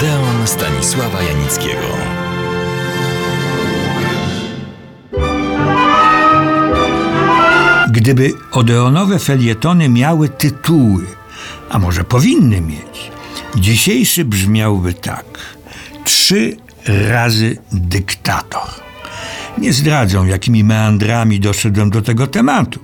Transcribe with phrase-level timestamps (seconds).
[0.00, 1.86] Odeon Stanisława Janickiego.
[7.90, 11.06] Gdyby odeonowe felietony miały tytuły,
[11.70, 13.10] a może powinny mieć,
[13.56, 15.24] dzisiejszy brzmiałby tak.
[16.04, 18.68] Trzy razy dyktator.
[19.58, 22.80] Nie zdradzą, jakimi meandrami doszedłem do tego tematu.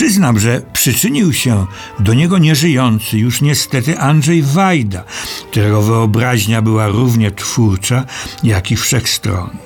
[0.00, 1.66] Przyznam, że przyczynił się
[1.98, 5.04] do niego nieżyjący już niestety Andrzej Wajda,
[5.50, 8.04] którego wyobraźnia była równie twórcza,
[8.42, 9.58] jak i wszechstronna.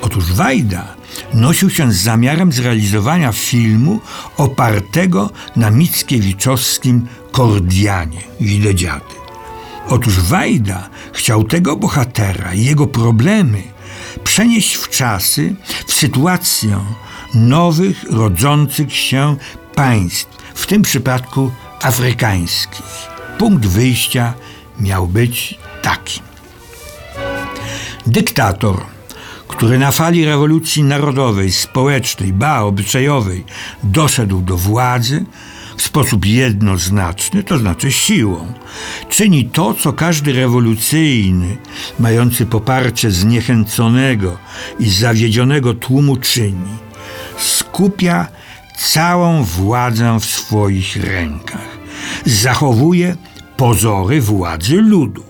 [0.00, 0.94] Otóż Wajda
[1.34, 4.00] nosił się z zamiarem zrealizowania filmu
[4.36, 9.14] opartego na Mickiewiczowskim Kordianie, Widedziady.
[9.88, 13.62] Otóż Wajda chciał tego bohatera i jego problemy
[14.24, 15.54] przenieść w czasy,
[15.86, 16.80] w sytuację
[17.34, 19.36] nowych, rodzących się
[19.74, 21.50] państw, w tym przypadku
[21.82, 22.86] afrykańskich.
[23.38, 24.34] Punkt wyjścia
[24.80, 26.20] miał być taki.
[28.06, 28.80] Dyktator,
[29.48, 33.44] który na fali rewolucji narodowej, społecznej, ba obyczajowej
[33.82, 35.24] doszedł do władzy,
[35.76, 38.52] w sposób jednoznaczny, to znaczy siłą.
[39.08, 41.56] Czyni to, co każdy rewolucyjny,
[41.98, 44.38] mający poparcie zniechęconego
[44.78, 46.91] i zawiedzionego tłumu czyni.
[47.42, 48.28] Skupia
[48.78, 51.78] całą władzę w swoich rękach.
[52.26, 53.16] Zachowuje
[53.56, 55.24] pozory władzy ludu,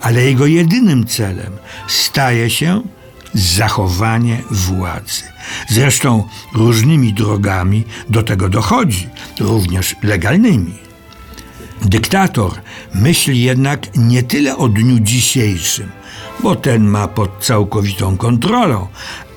[0.00, 1.52] ale jego jedynym celem
[1.88, 2.82] staje się
[3.34, 5.22] zachowanie władzy.
[5.68, 9.08] Zresztą różnymi drogami do tego dochodzi,
[9.40, 10.74] również legalnymi.
[11.82, 12.52] Dyktator
[12.94, 15.90] myśli jednak nie tyle o dniu dzisiejszym,
[16.42, 18.88] bo ten ma pod całkowitą kontrolą,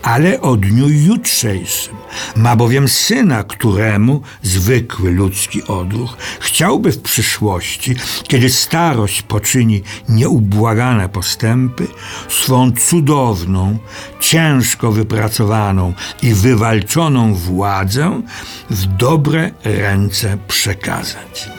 [0.03, 1.95] ale o dniu jutrzejszym.
[2.35, 7.95] Ma bowiem syna, któremu zwykły ludzki odruch chciałby w przyszłości,
[8.27, 11.87] kiedy starość poczyni nieubłagane postępy,
[12.29, 13.77] swą cudowną,
[14.19, 18.21] ciężko wypracowaną i wywalczoną władzę
[18.69, 21.49] w dobre ręce przekazać.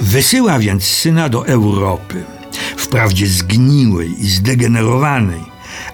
[0.00, 2.24] Wysyła więc syna do Europy,
[2.76, 5.40] wprawdzie zgniłej i zdegenerowanej,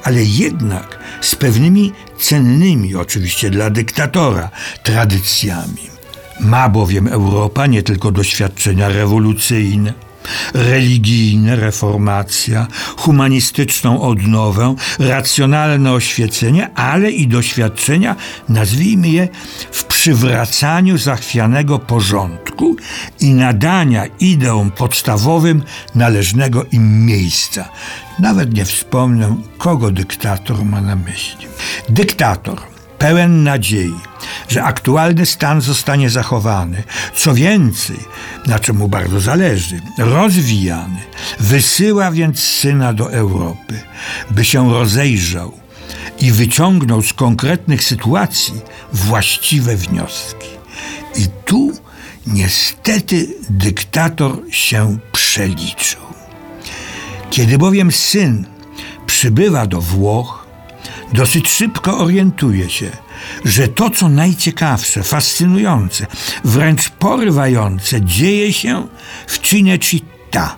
[0.02, 4.50] ale jednak z pewnymi cennymi, oczywiście dla dyktatora,
[4.82, 5.90] tradycjami.
[6.40, 10.05] Ma bowiem Europa nie tylko doświadczenia rewolucyjne,
[10.54, 12.66] religijne, reformacja,
[12.96, 18.16] humanistyczną odnowę, racjonalne oświecenie, ale i doświadczenia,
[18.48, 19.28] nazwijmy je,
[19.72, 22.76] w przywracaniu zachwianego porządku
[23.20, 25.62] i nadania ideom podstawowym
[25.94, 27.68] należnego im miejsca.
[28.18, 31.46] Nawet nie wspomnę, kogo dyktator ma na myśli.
[31.88, 32.60] Dyktator
[32.98, 33.94] pełen nadziei,
[34.48, 36.82] że aktualny stan zostanie zachowany.
[37.14, 37.98] Co więcej,
[38.46, 41.00] na czym mu bardzo zależy, rozwijany,
[41.40, 43.80] wysyła więc syna do Europy,
[44.30, 45.52] by się rozejrzał
[46.18, 48.54] i wyciągnął z konkretnych sytuacji
[48.92, 50.48] właściwe wnioski.
[51.18, 51.72] I tu
[52.26, 56.00] niestety dyktator się przeliczył.
[57.30, 58.46] Kiedy bowiem syn
[59.06, 60.46] przybywa do Włoch,
[61.12, 62.90] dosyć szybko orientuje się,
[63.44, 66.06] że to, co najciekawsze, fascynujące,
[66.44, 68.86] wręcz porywające, dzieje się
[69.26, 70.48] w Cinecittà,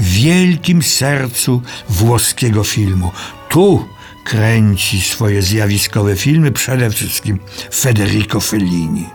[0.00, 3.12] wielkim sercu włoskiego filmu.
[3.48, 3.88] Tu
[4.24, 7.38] kręci swoje zjawiskowe filmy przede wszystkim
[7.74, 9.06] Federico Fellini.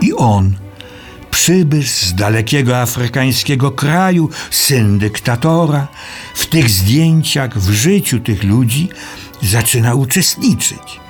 [0.00, 0.56] I on,
[1.30, 5.88] przybysz z dalekiego afrykańskiego kraju, syn dyktatora,
[6.34, 8.88] w tych zdjęciach, w życiu tych ludzi
[9.42, 11.01] zaczyna uczestniczyć.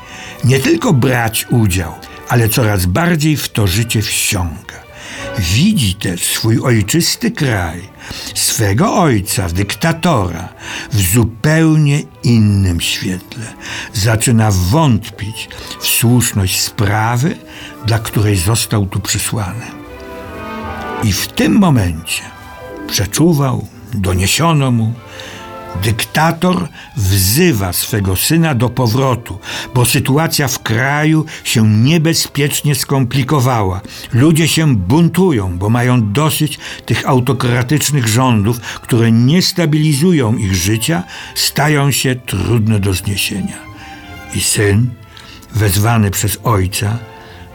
[0.45, 1.95] Nie tylko brać udział,
[2.29, 4.83] ale coraz bardziej w to życie wsiąka.
[5.39, 7.89] Widzi też swój ojczysty kraj,
[8.35, 10.49] swego ojca, dyktatora,
[10.93, 13.45] w zupełnie innym świetle.
[13.93, 15.49] Zaczyna wątpić
[15.81, 17.37] w słuszność sprawy,
[17.87, 19.67] dla której został tu przysłany.
[21.05, 22.23] I w tym momencie
[22.89, 24.95] przeczuwał, doniesiono mu,
[25.83, 29.39] Dyktator wzywa swego syna do powrotu,
[29.75, 33.81] bo sytuacja w kraju się niebezpiecznie skomplikowała.
[34.13, 41.03] Ludzie się buntują, bo mają dosyć tych autokratycznych rządów, które nie stabilizują ich życia,
[41.35, 43.59] stają się trudne do zniesienia.
[44.35, 44.91] I syn,
[45.55, 46.99] wezwany przez ojca,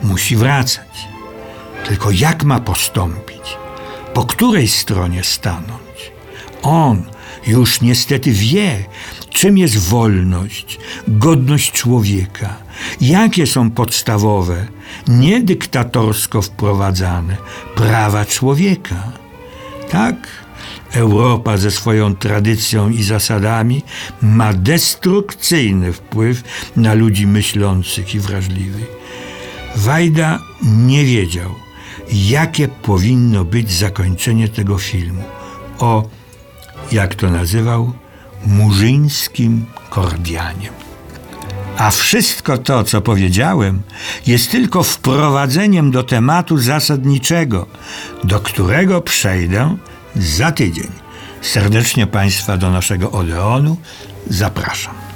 [0.04, 1.08] musi wracać.
[1.88, 3.58] Tylko jak ma postąpić?
[4.14, 6.12] Po której stronie stanąć?
[6.62, 7.04] On,
[7.48, 8.86] już niestety wie,
[9.30, 12.58] czym jest wolność, godność człowieka,
[13.02, 14.68] jakie są podstawowe,
[15.08, 17.38] nie dyktatorsko wprowadzane
[17.76, 19.12] prawa człowieka.
[19.90, 20.28] Tak,
[20.94, 23.84] Europa ze swoją tradycją i zasadami
[24.22, 26.44] ma destrukcyjny wpływ
[26.76, 28.88] na ludzi myślących i wrażliwych.
[29.76, 31.56] Wajda nie wiedział,
[32.12, 35.24] jakie powinno być zakończenie tego filmu.
[35.80, 36.10] O,
[36.92, 37.94] jak to nazywał,
[38.46, 40.70] murzyńskim Kordianie.
[41.78, 43.82] A wszystko to, co powiedziałem,
[44.28, 47.66] jest tylko wprowadzeniem do tematu zasadniczego,
[48.24, 49.78] do którego przejdę
[50.16, 50.92] za tydzień.
[51.42, 53.78] Serdecznie Państwa do naszego Odeonu
[54.30, 55.07] zapraszam.